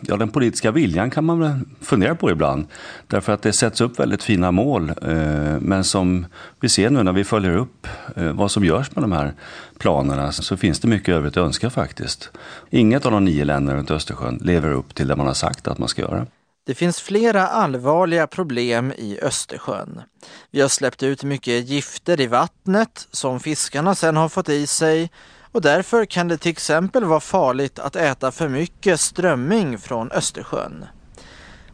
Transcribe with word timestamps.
Ja, 0.00 0.16
den 0.16 0.28
politiska 0.28 0.70
viljan 0.70 1.10
kan 1.10 1.24
man 1.24 1.38
väl 1.40 1.60
fundera 1.80 2.14
på 2.14 2.30
ibland. 2.30 2.66
Därför 3.06 3.32
att 3.32 3.42
det 3.42 3.52
sätts 3.52 3.80
upp 3.80 3.98
väldigt 4.00 4.22
fina 4.22 4.52
mål. 4.52 4.88
Eh, 4.88 5.60
men 5.60 5.84
som 5.84 6.26
vi 6.60 6.68
ser 6.68 6.90
nu 6.90 7.02
när 7.02 7.12
vi 7.12 7.24
följer 7.24 7.56
upp 7.56 7.86
eh, 8.16 8.32
vad 8.32 8.50
som 8.50 8.64
görs 8.64 8.94
med 8.94 9.04
de 9.04 9.12
här 9.12 9.34
planerna 9.78 10.32
så 10.32 10.56
finns 10.56 10.80
det 10.80 10.88
mycket 10.88 11.14
övrigt 11.14 11.36
att 11.36 11.44
önska 11.44 11.70
faktiskt. 11.70 12.30
Inget 12.70 13.06
av 13.06 13.12
de 13.12 13.24
nio 13.24 13.44
länderna 13.44 13.78
runt 13.78 13.90
Östersjön 13.90 14.38
lever 14.42 14.72
upp 14.72 14.94
till 14.94 15.08
det 15.08 15.16
man 15.16 15.26
har 15.26 15.34
sagt 15.34 15.68
att 15.68 15.78
man 15.78 15.88
ska 15.88 16.02
göra. 16.02 16.26
Det 16.66 16.74
finns 16.74 17.00
flera 17.00 17.46
allvarliga 17.46 18.26
problem 18.26 18.92
i 18.92 19.18
Östersjön. 19.22 20.02
Vi 20.50 20.60
har 20.60 20.68
släppt 20.68 21.02
ut 21.02 21.24
mycket 21.24 21.68
gifter 21.68 22.20
i 22.20 22.26
vattnet 22.26 23.08
som 23.10 23.40
fiskarna 23.40 23.94
sedan 23.94 24.16
har 24.16 24.28
fått 24.28 24.48
i 24.48 24.66
sig 24.66 25.10
och 25.56 25.62
därför 25.62 26.04
kan 26.04 26.28
det 26.28 26.38
till 26.38 26.50
exempel 26.50 27.04
vara 27.04 27.20
farligt 27.20 27.78
att 27.78 27.96
äta 27.96 28.32
för 28.32 28.48
mycket 28.48 29.00
strömming 29.00 29.78
från 29.78 30.12
Östersjön. 30.12 30.84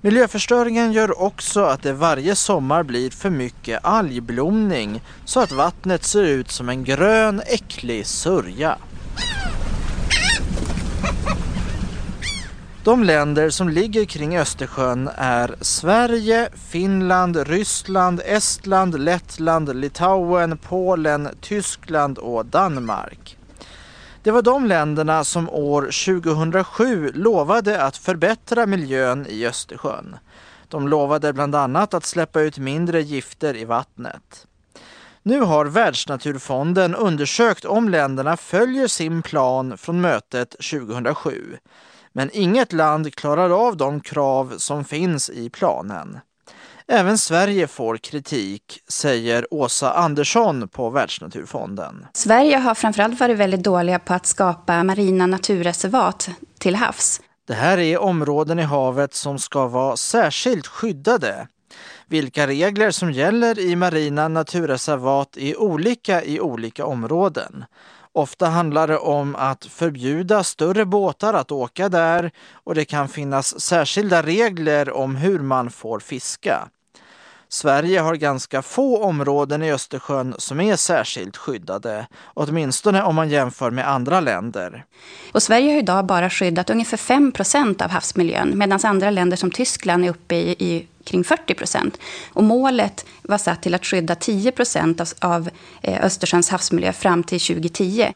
Miljöförstöringen 0.00 0.92
gör 0.92 1.22
också 1.22 1.60
att 1.60 1.82
det 1.82 1.92
varje 1.92 2.34
sommar 2.34 2.82
blir 2.82 3.10
för 3.10 3.30
mycket 3.30 3.84
algblomning 3.84 5.02
så 5.24 5.40
att 5.40 5.52
vattnet 5.52 6.04
ser 6.04 6.22
ut 6.22 6.50
som 6.50 6.68
en 6.68 6.84
grön 6.84 7.42
äcklig 7.46 8.06
sörja. 8.06 8.78
De 12.84 13.04
länder 13.04 13.50
som 13.50 13.68
ligger 13.68 14.04
kring 14.04 14.38
Östersjön 14.38 15.10
är 15.16 15.54
Sverige, 15.60 16.48
Finland, 16.70 17.36
Ryssland, 17.36 18.20
Estland, 18.24 19.00
Lettland, 19.00 19.76
Litauen, 19.76 20.58
Polen, 20.58 21.28
Tyskland 21.40 22.18
och 22.18 22.46
Danmark. 22.46 23.36
Det 24.22 24.30
var 24.30 24.42
de 24.42 24.66
länderna 24.66 25.24
som 25.24 25.50
år 25.50 25.82
2007 25.82 27.12
lovade 27.14 27.82
att 27.82 27.96
förbättra 27.96 28.66
miljön 28.66 29.26
i 29.28 29.46
Östersjön. 29.46 30.16
De 30.68 30.88
lovade 30.88 31.32
bland 31.32 31.54
annat 31.54 31.94
att 31.94 32.04
släppa 32.04 32.40
ut 32.40 32.58
mindre 32.58 33.02
gifter 33.02 33.56
i 33.56 33.64
vattnet. 33.64 34.46
Nu 35.22 35.40
har 35.40 35.66
Världsnaturfonden 35.66 36.94
undersökt 36.94 37.64
om 37.64 37.88
länderna 37.88 38.36
följer 38.36 38.86
sin 38.86 39.22
plan 39.22 39.78
från 39.78 40.00
mötet 40.00 40.50
2007. 40.50 41.56
Men 42.12 42.30
inget 42.32 42.72
land 42.72 43.14
klarar 43.14 43.66
av 43.66 43.76
de 43.76 44.00
krav 44.00 44.54
som 44.56 44.84
finns 44.84 45.30
i 45.30 45.50
planen. 45.50 46.18
Även 46.92 47.18
Sverige 47.18 47.66
får 47.66 47.96
kritik, 47.96 48.80
säger 48.88 49.54
Åsa 49.54 49.92
Andersson 49.92 50.68
på 50.68 50.90
Världsnaturfonden. 50.90 52.06
Sverige 52.12 52.56
har 52.56 52.74
framförallt 52.74 53.20
varit 53.20 53.38
väldigt 53.38 53.62
dåliga 53.62 53.98
på 53.98 54.14
att 54.14 54.26
skapa 54.26 54.84
marina 54.84 55.26
naturreservat 55.26 56.28
till 56.58 56.74
havs. 56.74 57.20
Det 57.46 57.54
här 57.54 57.78
är 57.78 57.98
områden 57.98 58.58
i 58.58 58.62
havet 58.62 59.14
som 59.14 59.38
ska 59.38 59.68
vara 59.68 59.96
särskilt 59.96 60.66
skyddade. 60.66 61.48
Vilka 62.06 62.46
regler 62.46 62.90
som 62.90 63.12
gäller 63.12 63.58
i 63.58 63.76
marina 63.76 64.28
naturreservat 64.28 65.36
är 65.36 65.60
olika 65.60 66.24
i 66.24 66.40
olika 66.40 66.86
områden. 66.86 67.64
Ofta 68.12 68.46
handlar 68.46 68.88
det 68.88 68.98
om 68.98 69.36
att 69.36 69.64
förbjuda 69.64 70.44
större 70.44 70.84
båtar 70.84 71.34
att 71.34 71.52
åka 71.52 71.88
där 71.88 72.30
och 72.52 72.74
det 72.74 72.84
kan 72.84 73.08
finnas 73.08 73.60
särskilda 73.60 74.22
regler 74.22 74.92
om 74.92 75.16
hur 75.16 75.38
man 75.38 75.70
får 75.70 76.00
fiska. 76.00 76.68
Sverige 77.52 78.00
har 78.00 78.14
ganska 78.14 78.62
få 78.62 79.04
områden 79.04 79.62
i 79.62 79.72
Östersjön 79.72 80.34
som 80.38 80.60
är 80.60 80.76
särskilt 80.76 81.36
skyddade, 81.36 82.06
åtminstone 82.34 83.02
om 83.02 83.14
man 83.14 83.28
jämför 83.28 83.70
med 83.70 83.88
andra 83.88 84.20
länder. 84.20 84.84
Och 85.32 85.42
Sverige 85.42 85.72
har 85.72 85.78
idag 85.78 86.06
bara 86.06 86.30
skyddat 86.30 86.70
ungefär 86.70 86.96
5 86.96 87.32
procent 87.32 87.82
av 87.82 87.90
havsmiljön, 87.90 88.58
medan 88.58 88.80
andra 88.82 89.10
länder 89.10 89.36
som 89.36 89.50
Tyskland 89.50 90.04
är 90.04 90.08
uppe 90.08 90.34
i, 90.34 90.50
i 90.58 90.86
kring 91.04 91.24
40 91.24 91.54
procent. 91.54 91.98
Och 92.32 92.44
målet 92.44 93.06
var 93.22 93.38
satt 93.38 93.62
till 93.62 93.74
att 93.74 93.86
skydda 93.86 94.14
10 94.14 94.52
procent 94.52 95.00
av, 95.00 95.08
av 95.20 95.50
eh, 95.82 96.04
Östersjöns 96.04 96.50
havsmiljö 96.50 96.92
fram 96.92 97.22
till 97.22 97.40
2010. 97.40 98.12